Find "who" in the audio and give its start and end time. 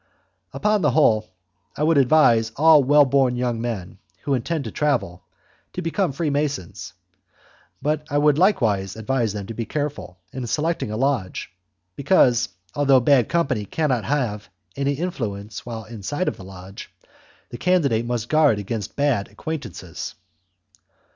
4.23-4.33